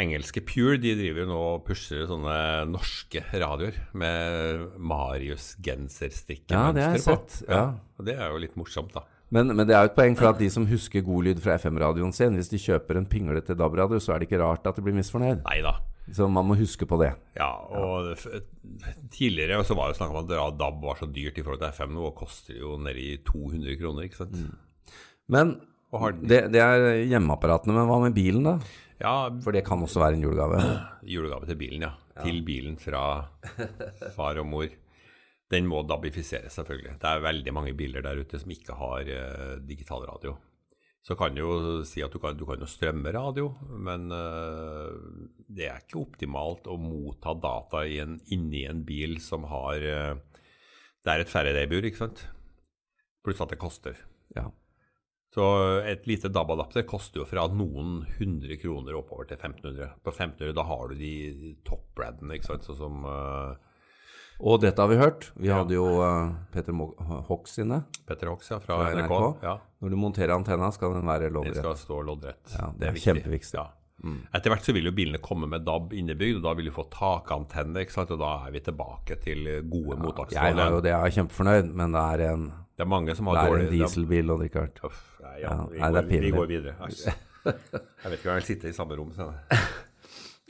Engelske 0.00 0.40
Pure 0.40 0.78
de 0.80 0.94
driver 0.96 1.20
jo 1.20 1.26
nå 1.28 1.36
og 1.54 1.64
pusher 1.66 2.06
sånne 2.08 2.64
norske 2.72 3.20
radioer 3.36 3.74
med 3.92 4.70
Marius-genserstrikkemønster 4.80 6.80
Ja, 6.80 6.92
på. 6.96 7.04
sett, 7.04 7.42
ja. 7.48 7.64
Og 7.98 8.04
det 8.06 8.16
er 8.18 8.30
jo 8.32 8.38
litt 8.40 8.56
morsomt, 8.56 8.92
da. 8.96 9.02
Men, 9.32 9.48
men 9.56 9.64
det 9.66 9.74
er 9.76 9.86
jo 9.86 9.90
et 9.92 9.96
poeng 9.96 10.16
for 10.16 10.28
at 10.28 10.38
de 10.40 10.48
som 10.52 10.66
husker 10.68 11.00
god 11.04 11.24
lyd 11.24 11.38
fra 11.40 11.54
FM-radioen 11.56 12.12
sin, 12.12 12.34
hvis 12.36 12.50
de 12.52 12.58
kjøper 12.60 12.96
en 13.00 13.06
pinglete 13.08 13.54
DAB-radio, 13.56 13.96
så 14.00 14.12
er 14.14 14.18
det 14.20 14.28
ikke 14.28 14.40
rart 14.42 14.66
at 14.68 14.76
de 14.76 14.82
blir 14.84 14.92
misfornøyd. 14.96 15.40
Nei 15.46 15.60
da. 15.64 15.72
Så 16.10 16.26
man 16.26 16.48
må 16.48 16.56
huske 16.58 16.86
på 16.88 16.98
det. 16.98 17.12
Ja, 17.38 17.52
og 17.78 18.16
tidligere 19.14 19.62
så 19.64 19.76
var 19.78 19.90
det 19.90 19.98
snakk 20.00 20.10
om 20.10 20.24
at 20.24 20.58
DAB 20.58 20.80
var 20.82 20.98
så 20.98 21.06
dyrt 21.06 21.38
i 21.38 21.44
forhold 21.44 21.62
til 21.62 21.70
FM 21.76 21.94
nå, 21.94 22.08
og 22.10 22.16
koster 22.18 22.58
jo 22.58 22.74
nede 22.82 22.98
i 22.98 23.12
200 23.22 23.78
kroner, 23.78 24.08
ikke 24.08 24.24
sant? 24.24 24.34
Mm. 24.34 24.56
Men 25.32 25.54
det, 26.26 26.46
det 26.52 26.62
er 26.62 27.04
hjemmeapparatene. 27.06 27.76
Men 27.76 27.88
hva 27.90 28.00
med 28.02 28.16
bilen, 28.16 28.48
da? 28.48 28.56
Ja, 29.02 29.14
For 29.42 29.54
det 29.54 29.64
kan 29.66 29.82
også 29.82 30.02
være 30.02 30.18
en 30.18 30.26
julegave. 30.26 30.60
julegave 31.14 31.48
til 31.48 31.58
bilen, 31.60 31.86
ja. 31.86 31.92
Til 32.22 32.42
bilen 32.44 32.76
fra 32.80 33.04
far 34.16 34.40
og 34.42 34.48
mor. 34.48 34.68
Den 35.52 35.68
må 35.68 35.82
dabifiseres, 35.84 36.54
selvfølgelig. 36.56 36.96
Det 37.00 37.08
er 37.08 37.24
veldig 37.24 37.52
mange 37.54 37.74
biler 37.76 38.04
der 38.04 38.20
ute 38.20 38.40
som 38.40 38.52
ikke 38.52 38.76
har 38.78 39.08
uh, 39.08 39.56
digital 39.68 40.06
radio. 40.08 40.36
Så 41.02 41.16
kan 41.18 41.34
du 41.34 41.40
jo 41.42 41.54
si 41.86 42.02
at 42.04 42.14
du 42.14 42.20
kan, 42.22 42.36
du 42.38 42.44
kan 42.46 42.62
jo 42.62 42.68
strømme 42.70 43.10
radio, 43.14 43.48
men 43.74 44.06
uh, 44.14 44.94
det 45.50 45.66
er 45.66 45.82
ikke 45.82 45.98
optimalt 46.04 46.68
å 46.70 46.78
motta 46.78 47.34
data 47.42 47.82
i 47.90 47.98
en, 48.04 48.20
inni 48.30 48.62
en 48.70 48.84
bil 48.86 49.18
som 49.22 49.48
har 49.50 49.82
uh, 49.82 50.14
Det 51.02 51.10
er 51.10 51.24
et 51.24 51.32
Faraday-bur, 51.32 51.88
ikke 51.88 52.04
sant? 52.04 52.26
Pluss 53.26 53.42
at 53.42 53.50
det 53.50 53.58
koster. 53.58 53.98
Ja. 54.36 54.46
Så 55.32 55.44
et 55.88 56.04
lite 56.06 56.28
DAB-adapter 56.28 56.84
koster 56.84 57.22
jo 57.22 57.26
fra 57.28 57.46
noen 57.48 58.02
hundre 58.18 58.58
kroner 58.60 58.98
oppover 58.98 59.30
til 59.30 59.38
1500. 59.40 59.94
På 60.04 60.12
1500 60.12 60.52
da 60.58 60.64
har 60.68 60.90
du 60.90 60.98
de 61.00 61.52
toppbradene, 61.64 62.36
ikke 62.36 62.50
sant, 62.50 62.68
sånn 62.68 62.78
som 62.78 63.06
eh, 63.08 63.71
Og 64.42 64.58
dette 64.62 64.82
har 64.82 64.90
vi 64.90 64.96
hørt. 64.98 65.28
Vi 65.38 65.48
Ja. 65.48 65.60
hadde 65.60 65.76
jo 65.76 65.84
uh, 66.02 66.32
Petter 66.52 66.74
Hox 67.28 67.58
inne. 67.62 67.84
Petter 68.08 68.26
Hox 68.32 68.50
ja, 68.50 68.58
fra, 68.58 68.80
Fra 68.80 68.90
NRK. 68.96 69.12
NRK. 69.12 69.42
Ja, 69.46 69.58
Når 69.82 69.90
du 69.94 69.96
monterer 69.96 70.34
antenna, 70.34 70.72
skal 70.74 70.94
den 70.96 71.06
være 71.06 71.30
loddrett. 71.30 71.54
den 71.54 71.62
skal 71.62 71.78
stå 71.78 72.00
loddrett. 72.06 72.42
Ja, 72.58 72.72
det 72.76 72.88
er 72.88 72.96
er 72.96 73.04
kjempeviktig. 73.04 73.54
Ja. 73.54 73.68
Etter 74.34 74.50
hvert 74.50 74.64
så 74.66 74.72
vil 74.74 74.88
jo 74.88 74.92
bilene 74.96 75.20
komme 75.22 75.46
med 75.46 75.62
DAB 75.62 75.92
innebygd, 75.94 76.40
og 76.40 76.42
da 76.42 76.54
vil 76.58 76.66
du 76.66 76.72
få 76.74 76.88
takantenne, 76.90 77.84
ikke 77.84 77.94
sant, 77.94 78.10
og 78.10 78.18
da 78.18 78.32
er 78.48 78.50
vi 78.50 78.58
tilbake 78.66 79.14
til 79.22 79.44
gode 79.70 79.94
Jeg 80.32 80.56
er 80.58 80.70
jo 80.74 80.80
det, 80.82 80.90
jeg 80.90 81.06
er 81.06 81.14
kjempefornøyd, 81.18 81.70
men 81.72 81.92
det 81.94 82.02
er 82.02 82.32
en, 82.32 82.48
Det 82.74 82.82
er 82.82 82.90
mange 82.90 83.14
som 83.14 83.26
det 83.30 83.36
har 83.36 83.46
er 83.46 83.52
dårlig 83.52 83.68
en 83.68 83.72
dieselbil, 83.76 84.30
og 84.34 84.40
Richard. 84.42 84.82
Uff, 84.82 85.04
nei, 85.22 85.36
ja, 85.44 85.52
Ja, 85.54 85.66
vi, 85.70 85.78
nei, 85.78 85.92
går, 85.92 86.08
vi 86.26 86.30
går 86.34 86.50
videre. 86.50 86.74
Æsj. 86.88 87.14
Jeg 87.44 88.10
vet 88.10 88.18
ikke 88.18 88.28
om 88.28 88.34
jeg 88.34 88.40
vil 88.42 88.46
sitte 88.46 88.68
i 88.70 88.72
samme 88.74 88.96
rom. 88.98 89.12
Så. 89.14 89.30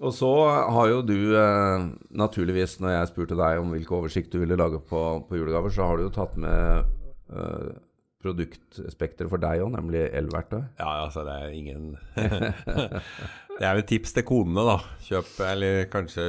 Og 0.03 0.11
så 0.17 0.29
har 0.75 0.89
jo 0.91 0.99
du, 1.07 1.15
eh, 1.39 1.85
naturligvis, 2.19 2.79
når 2.83 2.97
jeg 2.97 3.11
spurte 3.13 3.37
deg 3.39 3.61
om 3.63 3.71
hvilken 3.71 4.01
oversikt 4.01 4.33
du 4.35 4.41
ville 4.43 4.59
lage 4.59 4.81
på, 4.89 5.01
på 5.29 5.39
julegaver, 5.39 5.71
så 5.71 5.87
har 5.87 6.01
du 6.01 6.09
jo 6.09 6.15
tatt 6.15 6.35
med 6.43 6.89
eh, 7.31 7.69
produktspekteret 8.23 9.31
for 9.31 9.43
deg 9.43 9.63
òg, 9.63 9.71
nemlig 9.77 10.03
elverktøy. 10.11 10.61
Ja, 10.81 10.91
altså 11.05 11.23
det 11.27 11.37
er 11.45 11.55
ingen 11.55 11.93
Det 13.59 13.69
er 13.69 13.79
jo 13.79 13.85
tips 13.87 14.15
til 14.17 14.25
konene, 14.27 14.65
da. 14.67 14.77
Kjøp, 15.07 15.31
eller 15.53 15.85
kanskje, 15.93 16.27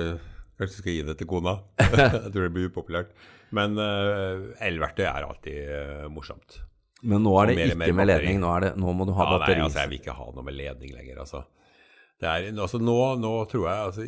Kanskje 0.59 0.83
skal 0.83 0.93
gi 0.93 1.05
det 1.07 1.15
til 1.17 1.29
kona. 1.31 1.55
jeg 1.81 2.29
tror 2.29 2.43
det 2.45 2.51
blir 2.53 2.69
upopulært. 2.69 3.13
Men 3.53 3.73
uh, 3.79 4.51
elverktøy 4.61 5.05
er 5.07 5.25
alltid 5.25 5.71
uh, 5.73 6.05
morsomt. 6.13 6.59
Men 7.01 7.23
nå 7.25 7.33
er 7.41 7.49
det 7.49 7.55
mer- 7.57 7.71
ikke 7.73 7.79
mer 7.81 7.97
med 7.99 8.07
ledning, 8.11 8.37
nå, 8.43 8.51
er 8.57 8.67
det, 8.67 8.71
nå 8.79 8.93
må 8.95 9.07
du 9.09 9.15
ha 9.17 9.25
Ja, 9.25 9.31
batteri. 9.39 9.57
Nei, 9.57 9.65
altså, 9.65 9.81
jeg 9.81 9.91
vil 9.95 9.99
ikke 10.03 10.15
ha 10.19 10.27
noe 10.35 10.45
med 10.45 10.57
ledning 10.59 10.93
lenger, 10.93 11.23
altså. 11.25 11.41
Det 12.21 12.27
er, 12.29 12.51
altså 12.61 12.79
nå, 12.79 12.97
nå 13.19 13.31
tror 13.51 13.65
jeg 13.67 13.87
altså, 13.87 14.05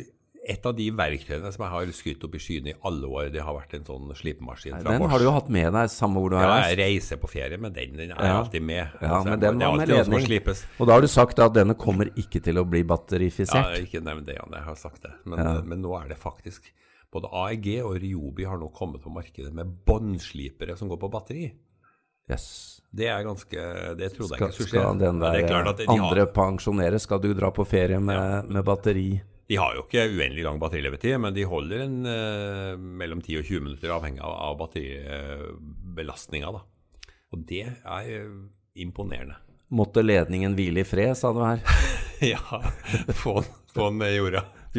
Et 0.48 0.62
av 0.64 0.76
de 0.78 0.84
verktøyene 0.94 1.50
som 1.50 1.64
jeg 1.64 1.70
har 1.72 1.88
skutt 1.90 2.22
opp 2.22 2.34
i 2.36 2.38
skyene 2.38 2.70
i 2.70 2.74
alle 2.86 3.08
år, 3.10 3.32
det 3.34 3.42
har 3.42 3.52
vært 3.56 3.72
en 3.74 3.82
sånn 3.88 4.12
slipemaskin 4.14 4.76
fra 4.78 4.92
Den 4.92 5.00
Bosch. 5.02 5.10
har 5.10 5.18
du 5.18 5.24
jo 5.24 5.32
hatt 5.34 5.48
med 5.50 5.72
deg 5.74 5.90
samme 5.90 6.20
hvor 6.22 6.30
du 6.30 6.36
har 6.38 6.46
Ja, 6.46 6.68
jeg 6.70 6.78
reiser 6.78 7.18
på 7.18 7.26
ferie 7.32 7.58
med 7.58 7.74
den. 7.74 7.96
Den 7.98 8.12
er 8.12 8.22
Ja. 8.28 8.36
alltid 8.44 8.62
med. 8.62 8.92
Ja, 9.02 9.08
Altså, 9.18 9.30
men 9.30 9.40
den 9.40 9.58
var 9.58 9.76
med 9.76 9.88
ledning. 9.88 10.54
Og 10.78 10.86
da 10.86 10.92
har 10.92 11.00
du 11.00 11.08
sagt 11.08 11.38
at 11.42 11.52
denne 11.52 11.74
kommer 11.74 12.06
ikke 12.14 12.40
til 12.40 12.54
å 12.62 12.64
bli 12.64 12.84
batterifisert? 12.84 13.74
Ja, 13.74 13.82
ikke 13.82 14.00
nevn 14.06 14.24
det, 14.24 14.36
Jan. 14.38 14.52
Jeg 14.54 14.62
har 14.62 14.74
sagt 14.76 15.02
det. 15.02 15.12
Men, 15.24 15.38
Ja. 15.40 15.60
men 15.62 15.82
nå 15.82 16.00
er 16.00 16.08
det 16.08 16.18
faktisk 16.18 16.70
Både 17.12 17.28
AEG 17.32 17.82
og 17.82 18.00
Ryobi 18.02 18.44
har 18.44 18.58
nå 18.58 18.68
kommet 18.74 19.00
på 19.00 19.10
markedet 19.10 19.52
med 19.54 19.66
båndslipere 19.86 20.76
som 20.76 20.88
går 20.88 20.98
på 21.00 21.10
batteri. 21.10 21.52
Yes. 22.30 22.46
Det 22.96 23.06
er 23.12 23.22
ganske 23.26 23.62
Det 23.98 24.08
trodde 24.14 24.34
jeg 24.34 24.40
Skal, 24.40 24.48
ikke 24.48 24.56
skulle 24.56 24.68
skal 24.70 25.00
den 25.00 25.18
der 25.20 25.36
er 25.42 25.72
de 25.78 25.86
andre 25.90 26.24
har, 26.24 26.30
pensjonere? 26.34 26.98
Skal 27.02 27.20
du 27.22 27.32
dra 27.36 27.50
på 27.54 27.66
ferie 27.68 27.98
med, 28.02 28.48
med 28.50 28.64
batteri? 28.66 29.08
de 29.46 29.56
har 29.60 29.76
jo 29.76 29.84
ikke 29.84 30.08
uendelig 30.10 30.42
lang 30.42 30.58
batterilevetid, 30.58 31.20
men 31.22 31.34
de 31.34 31.44
holder 31.46 31.84
en 31.84 31.98
eh, 32.10 32.72
mellom 33.02 33.20
10 33.22 33.36
og 33.40 33.44
20 33.46 33.62
minutter, 33.62 33.92
avhengig 33.94 34.22
av, 34.26 34.32
av 34.48 34.56
batteribelastninga. 34.58 36.50
da. 36.56 37.12
Og 37.30 37.44
det 37.46 37.62
er 37.68 38.08
eh, 38.10 38.32
imponerende. 38.82 39.38
Måtte 39.76 40.02
ledningen 40.02 40.54
hvile 40.58 40.82
i 40.82 40.86
fred, 40.86 41.14
sa 41.18 41.30
du 41.34 41.44
her. 41.44 41.62
ja, 42.34 42.60
få 43.14 43.38
den, 43.38 43.54
få 43.74 43.90
den 43.92 44.02
ned 44.02 44.16
i 44.16 44.18
jorda. 44.18 44.42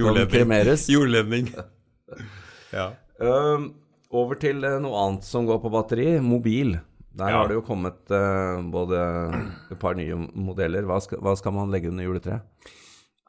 Jordledning. 0.91 1.47
Ja. 2.75 2.91
Um, 3.23 3.71
over 4.11 4.35
til 4.39 4.67
eh, 4.67 4.81
noe 4.83 4.99
annet 5.05 5.27
som 5.27 5.47
går 5.47 5.63
på 5.63 5.71
batteri. 5.71 6.09
Mobil. 6.23 6.75
Der 7.17 7.31
Ja. 7.31 7.37
har 7.41 7.47
det 7.49 7.55
jo 7.57 7.63
kommet 7.65 8.11
uh, 8.13 8.61
både 8.69 8.97
et 9.71 9.79
par 9.81 9.95
nye 9.97 10.15
modeller. 10.37 10.85
Hva 10.85 10.99
skal, 11.01 11.17
hva 11.25 11.33
skal 11.39 11.55
man 11.55 11.71
legge 11.73 11.89
under 11.89 12.05
juletreet? 12.05 12.41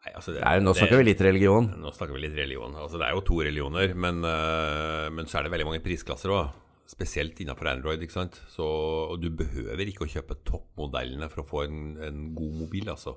Nei, 0.05 0.13
altså 0.15 0.35
det, 0.35 0.43
Nei, 0.45 0.59
nå 0.61 0.75
snakker 0.77 0.97
det- 0.97 1.05
vi 1.05 1.11
litt 1.11 1.21
religion. 1.25 1.71
Nå 1.81 1.93
snakker 1.97 2.15
vi 2.15 2.21
litt 2.27 2.37
religion. 2.37 2.75
Altså, 2.77 2.99
det 3.01 3.09
er 3.09 3.15
jo 3.17 3.25
to 3.25 3.41
religioner, 3.43 3.95
men, 3.97 4.21
uh, 4.25 5.09
men 5.11 5.25
så 5.27 5.39
er 5.41 5.49
det 5.49 5.53
veldig 5.57 5.67
mange 5.71 5.83
prisklasser 5.85 6.29
òg. 6.33 6.51
Spesielt 6.89 7.37
innenfor 7.41 7.69
Android. 7.69 8.01
ikke 8.01 8.13
sant? 8.17 8.41
Så, 8.49 8.65
og 8.65 9.21
du 9.21 9.29
behøver 9.31 9.85
ikke 9.89 10.07
å 10.07 10.13
kjøpe 10.13 10.37
toppmodellene 10.45 11.29
for 11.31 11.43
å 11.43 11.49
få 11.49 11.65
en, 11.67 11.97
en 12.01 12.35
god 12.35 12.55
mobil. 12.63 12.89
altså. 12.89 13.17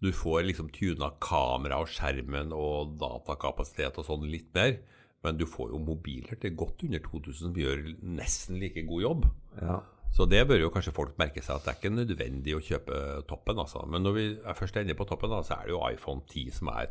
Du 0.00 0.10
får 0.12 0.44
liksom 0.46 0.68
tuna 0.72 1.10
kamera 1.20 1.78
og 1.80 1.88
skjermen 1.88 2.52
og 2.52 2.96
datakapasitet 3.00 3.96
og 3.98 4.04
sånn 4.04 4.24
litt 4.30 4.48
mer. 4.54 4.78
Men 5.24 5.36
du 5.38 5.46
får 5.46 5.70
jo 5.72 5.78
mobiler 5.82 6.36
til 6.40 6.54
godt 6.56 6.84
under 6.84 6.98
2000 7.00 7.34
som 7.40 7.54
gjør 7.54 7.84
nesten 8.02 8.58
like 8.60 8.82
god 8.86 9.02
jobb. 9.02 9.24
Ja. 9.62 9.80
Så 10.14 10.26
det 10.30 10.46
bør 10.48 10.60
jo 10.60 10.70
kanskje 10.70 10.92
folk 10.94 11.16
merke 11.18 11.42
seg, 11.42 11.56
at 11.56 11.64
det 11.64 11.72
er 11.72 11.80
ikke 11.80 11.96
nødvendig 11.96 12.54
å 12.56 12.62
kjøpe 12.62 13.26
toppen. 13.26 13.58
altså. 13.58 13.82
Men 13.90 14.02
når 14.06 14.12
vi 14.14 14.26
er 14.38 14.54
først 14.54 14.76
inne 14.80 14.94
på 14.94 15.06
toppen, 15.08 15.30
da, 15.30 15.40
så 15.42 15.58
er 15.58 15.66
det 15.66 15.74
jo 15.74 15.80
iPhone 15.90 16.22
10 16.30 16.50
som 16.52 16.68
er 16.68 16.86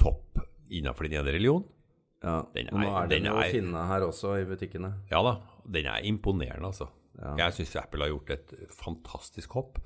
topp 0.00 0.38
innenfor 0.70 1.08
din 1.08 1.18
ene 1.20 1.32
religion. 1.34 1.64
ja. 2.22 2.42
Den 2.54 2.68
Og 2.72 2.78
nå 2.80 2.86
er- 2.88 3.02
er 3.04 3.08
den 3.08 3.22
den 3.24 3.32
å 3.32 3.42
er- 3.42 3.52
finne 3.52 3.86
her 3.86 4.00
også 4.00 4.40
i 4.40 4.44
butikkene. 4.44 4.92
Ja 5.10 5.22
da, 5.22 5.40
den 5.70 5.86
er 5.86 6.00
imponerende, 6.02 6.64
altså. 6.70 6.88
Ja. 7.20 7.36
Jeg 7.36 7.52
syns 7.52 7.76
Apple 7.76 8.00
har 8.00 8.08
gjort 8.08 8.30
et 8.30 8.48
fantastisk 8.70 9.50
hopp. 9.52 9.78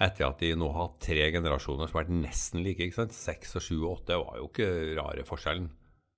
Etter 0.00 0.26
at 0.28 0.38
de 0.38 0.54
nå 0.54 0.72
har 0.72 0.88
hatt 0.88 1.00
tre 1.00 1.30
generasjoner 1.32 1.86
som 1.88 1.92
har 1.98 2.04
vært 2.04 2.22
nesten 2.22 2.62
like. 2.64 2.78
ikke 2.78 2.94
sant? 2.94 3.12
Seks 3.12 3.56
og 3.56 3.62
sju 3.62 3.82
og 3.84 3.98
åtte 4.06 4.16
var 4.24 4.36
jo 4.38 4.48
ikke 4.48 4.96
rare 4.96 5.22
forskjellen, 5.24 5.68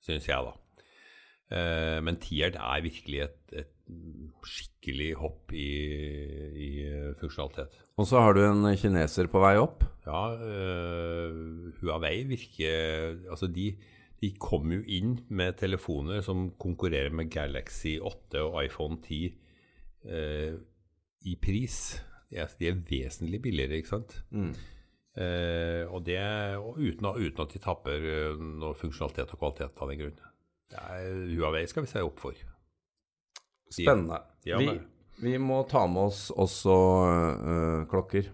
syns 0.04 0.28
jeg, 0.28 0.50
da. 0.50 0.54
Eh, 1.54 1.99
men 2.04 2.20
tieren 2.23 2.58
er 2.61 2.84
virkelig 2.84 3.25
et, 3.26 3.40
et 3.64 3.73
skikkelig 4.49 5.11
hopp 5.20 5.52
i, 5.52 5.70
i 6.56 6.70
funksjonalitet. 7.20 7.80
Og 8.00 8.08
så 8.08 8.23
har 8.25 8.37
du 8.37 8.42
en 8.46 8.64
kineser 8.80 9.28
på 9.30 9.42
vei 9.42 9.56
opp. 9.61 9.84
Ja, 10.06 10.23
øh, 10.37 11.73
Huawei 11.80 12.25
virker 12.28 13.20
Altså, 13.30 13.49
de, 13.49 13.70
de 14.20 14.32
kom 14.40 14.73
jo 14.73 14.82
inn 14.84 15.18
med 15.28 15.56
telefoner 15.61 16.25
som 16.25 16.50
konkurrerer 16.61 17.12
med 17.14 17.30
Galaxy 17.32 17.96
8 18.00 18.42
og 18.42 18.64
iPhone 18.64 19.00
10 19.04 19.34
øh, 20.08 20.58
i 21.25 21.37
pris. 21.40 21.78
De 22.30 22.40
er, 22.40 22.52
de 22.58 22.68
er 22.68 22.80
vesentlig 22.90 23.42
billigere, 23.42 23.80
ikke 23.80 23.94
sant? 23.96 24.18
Eh, 24.32 24.54
og 25.16 26.00
det 26.06 26.18
og 26.59 26.78
uten, 26.80 27.06
uten 27.06 27.44
at 27.44 27.52
de 27.54 27.61
taper 27.62 28.09
øh, 28.14 28.40
noe 28.61 28.75
funksjonalitet 28.75 29.30
og 29.37 29.38
kvalitet 29.38 29.78
av 29.85 29.92
den 29.92 30.00
grunn. 30.00 30.16
Er, 30.75 31.04
Huawei 31.37 31.66
skal 31.71 31.85
vi 31.87 31.92
se 31.92 32.02
opp 32.02 32.18
for. 32.18 32.35
De- 32.35 33.76
Spennende. 33.85 34.18
Ja, 34.47 34.59
vi, 34.59 34.73
vi 35.23 35.37
må 35.38 35.61
ta 35.71 35.85
med 35.87 36.09
oss 36.11 36.28
også 36.35 36.75
øh, 36.75 37.87
klokker. 37.90 38.33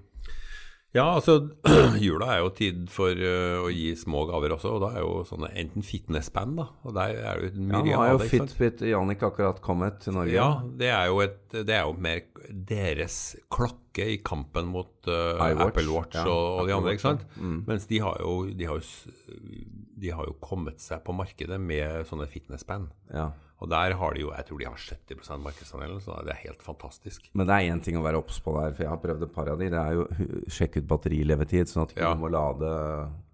Ja, 0.90 1.04
altså 1.14 1.37
jula 2.02 2.32
er 2.35 2.40
jo 2.42 2.49
tid 2.54 2.88
for 2.90 3.14
uh, 3.14 3.62
å 3.62 3.68
gi 3.70 3.92
små 3.99 4.25
gaver 4.26 4.56
også, 4.56 4.73
og 4.75 4.80
da 4.82 4.88
er 4.99 5.04
jo 5.04 5.20
sånne 5.28 5.52
enten 5.61 5.85
fitnessband, 5.87 6.56
da, 6.59 6.66
og 6.82 6.97
der 6.97 7.14
er 7.14 7.42
det 7.44 7.52
jo 7.52 7.66
mye 7.68 7.76
Ja, 7.76 7.82
nå 7.85 8.00
har 8.00 8.11
jo? 8.16 8.23
Fitbit 8.32 8.82
Jannik 8.88 9.23
akkurat 9.26 9.61
kommet 9.62 10.00
til 10.02 10.16
Norge. 10.18 10.35
Ja, 10.35 10.49
det 10.80 10.90
er 10.90 11.12
jo, 11.12 11.20
et, 11.23 11.38
det 11.54 11.76
er 11.76 11.85
jo 11.87 11.94
mer 11.94 12.25
deres 12.50 13.20
klokke 13.54 14.09
i 14.16 14.18
kampen 14.26 14.73
mot 14.73 14.90
uh, 15.06 15.38
iWatch, 15.38 15.68
Apple 15.68 15.94
Watch 15.94 16.18
ja, 16.18 16.25
og, 16.26 16.64
og 16.64 16.70
de 16.70 16.75
andre, 16.75 16.97
ikke 16.97 17.06
sant? 17.06 17.23
Mm. 17.38 17.61
Mens 17.70 17.87
de 17.90 18.02
har, 18.02 18.18
jo, 18.25 18.35
de, 18.50 18.66
har 18.66 18.82
jo, 18.82 19.54
de 20.02 20.12
har 20.16 20.26
jo 20.26 20.35
kommet 20.42 20.82
seg 20.82 21.04
på 21.06 21.14
markedet 21.14 21.61
med 21.62 22.02
sånne 22.11 22.26
fitnessband. 22.30 22.90
Ja. 23.14 23.30
Og 23.60 23.68
der 23.68 23.92
har 24.00 24.14
de 24.16 24.22
jo, 24.24 24.30
jeg 24.32 24.46
tror 24.48 24.58
de 24.58 24.68
har 24.70 24.76
70% 24.80 25.42
markedsandel, 25.44 25.98
så 26.00 26.16
det 26.24 26.32
er 26.32 26.44
helt 26.46 26.62
fantastisk. 26.64 27.26
Men 27.36 27.46
det 27.46 27.56
er 27.58 27.72
én 27.74 27.82
ting 27.84 27.98
å 28.00 28.04
være 28.04 28.20
obs 28.22 28.38
på 28.40 28.54
der, 28.56 28.72
for 28.72 28.86
jeg 28.86 28.92
har 28.94 29.02
prøvd 29.02 29.26
et 29.26 29.34
par 29.34 29.50
av 29.52 29.60
de. 29.60 29.68
Det 29.72 29.80
er 29.82 29.98
jo 29.98 30.06
sjekke 30.08 30.54
sjekk 30.56 30.78
ut 30.80 30.88
batterilevetid, 30.94 31.68
sånn 31.68 31.82
at 31.84 31.94
du 31.94 32.00
Ja. 32.00 32.14
må 32.14 32.30
lade 32.32 32.70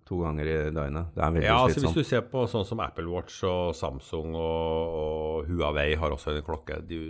to 0.07 0.21
ganger 0.23 0.47
i 0.47 0.71
døgnet. 0.71 1.15
Det 1.15 1.23
er 1.23 1.31
veldig 1.31 1.47
Ja, 1.47 1.59
altså 1.67 1.81
Hvis 1.81 1.95
du 1.95 2.05
ser 2.05 2.23
på 2.23 2.47
sånn 2.47 2.65
som 2.67 2.81
Apple 2.81 3.09
Watch 3.11 3.43
og 3.45 3.75
Samsung 3.75 4.35
og, 4.35 4.95
og 5.03 5.47
Huawei 5.51 5.95
har 5.97 6.11
også 6.11 6.37
en 6.37 6.43
klokke 6.47 6.81
de, 6.87 7.01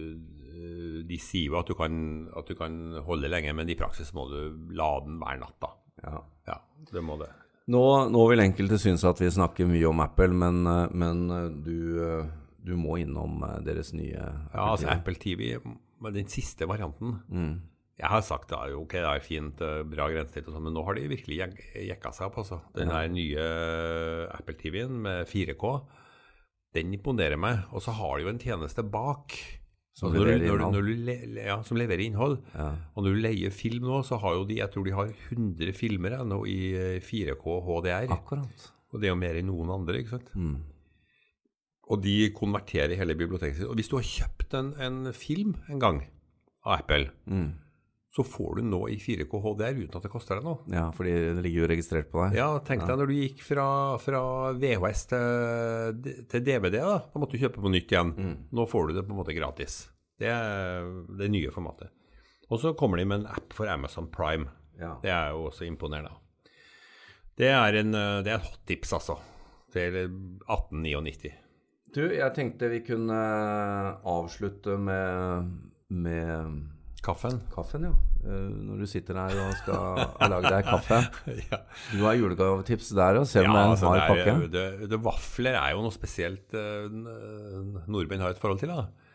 de 1.06 1.18
sier 1.20 1.50
jo 1.50 1.58
at 1.60 1.66
du, 1.68 1.74
kan, 1.74 2.28
at 2.36 2.46
du 2.48 2.54
kan 2.54 2.76
holde 3.06 3.28
lenge, 3.28 3.52
men 3.56 3.68
i 3.68 3.76
praksis 3.76 4.12
må 4.16 4.28
du 4.30 4.72
lade 4.76 5.04
den 5.06 5.18
hver 5.20 5.40
natt. 5.40 5.56
da. 5.60 5.72
Ja. 6.04 6.22
Ja, 6.48 6.60
det 6.92 7.02
må 7.04 7.18
det. 7.20 7.28
Nå, 7.68 7.82
nå 8.14 8.24
vil 8.30 8.44
enkelte 8.44 8.78
synes 8.78 9.02
at 9.08 9.20
vi 9.20 9.28
snakker 9.34 9.66
mye 9.66 9.88
om 9.88 10.00
Apple, 10.04 10.32
men, 10.32 10.66
øh, 10.70 10.92
men 10.94 11.30
øh, 11.34 11.48
du, 11.64 11.78
øh, 11.98 12.26
du 12.66 12.74
må 12.76 12.96
innom 12.98 13.38
øh, 13.46 13.60
deres 13.64 13.92
nye 13.94 14.18
Ja, 14.18 14.66
altså 14.72 14.88
Apple 14.90 15.14
TV, 15.22 15.56
med 16.02 16.14
den 16.18 16.26
siste 16.28 16.66
varianten 16.68 17.20
Mm. 17.30 17.60
Jeg 17.96 18.10
har 18.12 18.20
sagt 18.20 18.50
da, 18.52 18.58
ok, 18.76 18.92
det 18.92 19.08
er 19.08 19.22
fint, 19.24 19.60
eh, 19.64 19.78
bra 19.88 20.10
grensesnitt, 20.12 20.44
sånn, 20.52 20.66
men 20.66 20.74
nå 20.76 20.82
har 20.84 20.98
de 20.98 21.06
virkelig 21.08 21.38
jek 21.38 21.62
jekka 21.88 22.10
seg 22.12 22.26
opp. 22.26 22.34
altså. 22.42 22.58
Den 22.76 22.90
Ja. 22.92 23.06
nye 23.08 23.46
Apple 24.36 24.52
TV-en 24.60 24.98
med 25.00 25.26
4K, 25.30 25.70
den 26.74 26.92
imponerer 26.92 27.38
meg. 27.40 27.62
Og 27.72 27.80
så 27.80 27.94
har 27.96 28.18
de 28.18 28.24
jo 28.26 28.28
en 28.34 28.38
tjeneste 28.42 28.82
bak. 28.84 29.32
Som 29.96 30.10
Altså, 30.12 30.26
leverer 30.26 30.58
når 30.58 30.72
når 30.74 30.82
du 30.84 30.94
le- 31.06 31.44
ja, 31.46 31.62
som 31.62 31.78
leverer 31.78 32.04
innhold. 32.04 32.36
Ja. 32.54 32.74
Og 32.94 33.02
når 33.04 33.14
du 33.16 33.20
leier 33.22 33.50
film 33.50 33.84
nå, 33.88 34.02
så 34.04 34.20
har 34.20 34.34
jo 34.34 34.44
de 34.44 34.56
jeg 34.58 34.70
tror 34.74 34.84
de 34.84 34.90
har 34.92 35.08
100 35.30 35.72
filmer 35.72 36.10
ennå 36.20 36.42
i 36.46 36.74
eh, 36.76 37.00
4K 37.00 37.62
HDR. 37.64 38.12
Akkurat. 38.12 38.72
Og 38.92 39.00
det 39.00 39.08
er 39.08 39.14
jo 39.14 39.16
mer 39.16 39.34
enn 39.40 39.46
noen 39.48 39.70
andre, 39.72 40.02
ikke 40.02 40.10
sant. 40.18 40.28
Mm. 40.36 40.58
Og 41.86 42.00
de 42.02 42.16
konverterer 42.34 42.96
hele 42.98 43.14
biblioteket 43.14 43.60
sitt. 43.60 43.68
Og 43.70 43.76
hvis 43.78 43.88
du 43.92 43.94
har 44.00 44.06
kjøpt 44.08 44.54
en, 44.58 44.72
en 44.82 45.12
film 45.14 45.54
en 45.70 45.78
gang 45.82 46.02
av 46.66 46.80
Apple, 46.80 47.10
Mm. 47.30 47.52
så 48.16 48.24
får 48.26 48.56
du 48.56 48.62
nå 48.66 48.80
i 48.90 48.96
4K 48.98 49.38
HDR 49.44 49.76
uten 49.84 49.98
at 49.98 50.02
det 50.06 50.10
koster 50.10 50.38
deg 50.40 50.46
noe. 50.48 50.64
Ja, 50.72 50.86
fordi 50.96 51.12
det 51.36 51.42
ligger 51.44 51.62
jo 51.66 51.68
registrert 51.70 52.08
på 52.10 52.24
deg. 52.24 52.38
Ja, 52.40 52.48
tenk 52.64 52.86
deg 52.88 52.96
når 52.98 53.10
du 53.12 53.14
gikk 53.20 53.42
fra, 53.44 53.66
fra 54.02 54.22
VHS 54.56 55.02
til, 55.12 56.24
til 56.32 56.42
DVD, 56.48 56.80
da. 56.80 56.96
Da 57.12 57.20
måtte 57.22 57.36
du 57.36 57.44
kjøpe 57.44 57.60
på 57.62 57.70
nytt 57.74 57.92
igjen. 57.92 58.14
Mm. 58.16 58.34
Nå 58.56 58.66
får 58.72 58.88
du 58.88 58.96
det 58.98 59.04
på 59.06 59.12
en 59.14 59.20
måte 59.20 59.36
gratis. 59.36 59.78
Det 60.18 60.30
er 60.32 60.88
det 61.20 61.30
nye 61.30 61.52
formatet. 61.54 61.92
Og 62.50 62.58
så 62.62 62.72
kommer 62.78 62.96
de 62.98 63.04
med 63.10 63.20
en 63.22 63.30
app 63.36 63.52
for 63.54 63.68
Amazon 63.70 64.08
Prime. 64.10 64.48
Ja. 64.80 64.96
Det 65.04 65.10
er 65.12 65.30
jo 65.36 65.46
også 65.52 65.66
imponerende. 65.68 66.14
Det 67.36 67.50
er, 67.52 67.74
en, 67.82 67.94
eh, 67.94 68.22
det 68.24 68.32
er 68.32 68.38
et 68.40 68.46
hot 68.48 68.62
tips, 68.66 68.92
altså. 68.96 69.18
Til 69.76 69.92
1899. 70.06 71.34
Du, 71.94 72.02
jeg 72.12 72.32
tenkte 72.36 72.68
vi 72.70 72.82
kunne 72.84 73.18
avslutte 74.04 74.74
med, 74.80 75.52
med 75.88 76.56
Kaffen? 77.06 77.38
kaffen, 77.54 77.86
ja. 77.86 77.92
Eh, 78.26 78.46
Når 78.66 78.82
du 78.82 78.86
sitter 78.90 79.14
der 79.14 79.38
og 79.44 79.54
skal 79.60 80.30
lage 80.32 80.50
deg 80.50 80.66
kaffe. 80.66 80.98
ja. 81.52 81.60
Du 81.92 82.02
har 82.02 82.18
julegavetips 82.18 82.90
der 82.98 83.20
òg, 83.20 83.28
se 83.30 83.44
om 83.44 83.52
det 83.52 83.60
er 83.60 83.62
en 83.62 83.74
altså, 83.76 83.92
hard 83.92 84.06
pakke. 84.10 84.36
det, 84.56 84.66
det, 84.90 85.00
vafler 85.04 85.58
er 85.60 85.76
jo 85.76 85.84
noe 85.86 85.94
spesielt 85.94 86.56
eh, 86.58 86.88
nordmenn 87.86 88.24
har 88.24 88.34
et 88.34 88.42
forhold 88.42 88.62
til. 88.64 88.74
da. 88.74 89.05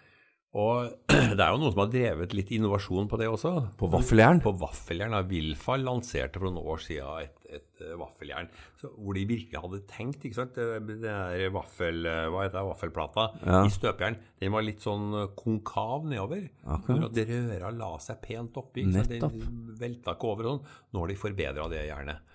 Og 0.51 0.89
det 1.08 1.39
er 1.39 1.53
jo 1.53 1.60
noen 1.62 1.72
som 1.72 1.79
har 1.79 1.91
drevet 1.93 2.34
litt 2.36 2.50
innovasjon 2.51 3.05
på 3.08 3.15
det 3.22 3.27
også. 3.31 3.51
På 3.79 3.88
vaffeljern? 3.93 4.41
På 4.43 4.51
vaffeljern. 4.60 5.13
Wilfa 5.29 5.77
lanserte 5.79 6.41
for 6.41 6.50
noen 6.51 6.65
år 6.74 6.81
siden 6.84 7.22
et, 7.24 7.38
et 7.55 7.84
uh, 7.86 7.93
vaffeljern 8.01 8.50
så, 8.81 8.89
hvor 8.98 9.15
de 9.15 9.24
virkelig 9.29 9.62
hadde 9.63 9.79
tenkt 9.88 10.25
ikke 10.27 10.36
sant? 10.41 10.58
Det 10.60 10.98
der 11.05 11.46
vaffel, 11.55 12.01
hva 12.03 12.43
heter 12.43 12.58
det, 12.58 12.65
vaffelplata 12.67 13.27
Ja. 13.46 13.62
i 13.63 13.72
støpejern. 13.72 14.17
Den 14.43 14.51
var 14.58 14.65
litt 14.67 14.84
sånn 14.84 15.08
konkav 15.39 16.03
nedover. 16.12 16.43
Akkurat. 16.67 17.08
At 17.15 17.31
røra 17.31 17.72
la 17.77 17.93
seg 18.03 18.20
pent 18.27 18.60
oppi. 18.60 18.84
Nettopp. 18.91 19.38
Den 19.39 19.72
velta 19.79 20.17
ikke 20.17 20.34
over 20.34 20.50
sånn. 20.51 20.62
Nå 20.91 21.05
har 21.05 21.13
de 21.13 21.17
forbedra 21.24 21.70
det 21.72 21.86
jernet. 21.88 22.27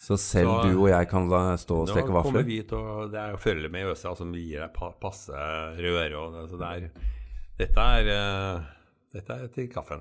Så 0.00 0.16
selv 0.18 0.48
Så- 0.48 0.60
du 0.72 0.78
og 0.80 0.88
jeg 0.88 1.08
kan 1.12 1.28
da 1.28 1.54
stå 1.60 1.82
og 1.84 1.86
Nå 1.86 1.92
steke 1.94 2.06
kommer 2.08 2.22
vafler? 2.24 2.44
vi 2.48 2.62
til 2.64 2.78
å 2.82 3.06
Det 3.12 3.20
er 3.20 3.36
følge 3.36 3.70
med 3.70 3.84
i 3.86 3.90
Øsa 3.92 4.16
som 4.16 4.32
gir 4.34 4.58
deg 4.64 4.72
pa, 4.74 4.90
passe 4.98 5.30
røre. 5.76 6.14
Og 6.18 6.32
det, 6.34 6.44
så 6.50 6.58
det 6.58 6.70
er, 6.74 6.90
dette, 7.60 7.84
er, 8.00 8.08
eh, 8.14 8.62
dette 9.16 9.36
er 9.44 9.50
til 9.54 9.68
kaffen. 9.72 10.00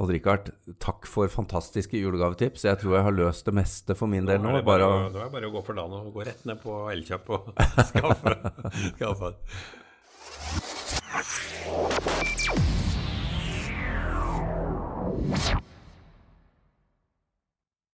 Odd-Rikard, 0.00 0.48
takk 0.80 1.04
for 1.06 1.28
fantastiske 1.28 1.98
julegavetips. 2.00 2.64
Jeg 2.64 2.78
tror 2.80 2.96
jeg 2.96 3.04
har 3.04 3.12
løst 3.18 3.44
det 3.44 3.52
meste 3.58 3.94
for 3.98 4.08
min 4.08 4.24
del 4.26 4.40
Nå 4.40 4.48
nå. 4.54 4.58
er 4.58 4.62
bare, 4.64 4.86
Bare 4.88 4.88
å- 4.88 5.12
å 5.12 5.20
er 5.20 5.24
det 5.28 5.32
bare 5.36 5.50
å 5.50 5.54
gå 5.58 5.64
for 5.66 5.74
dagen 5.76 5.92
og 6.00 6.14
gå 6.14 6.24
rett 6.24 6.44
ned 6.48 6.62
på 6.62 6.78
Elkjøp 6.94 7.30
og 7.36 7.52
skaffe. 7.90 8.36
skaffe. 8.96 9.34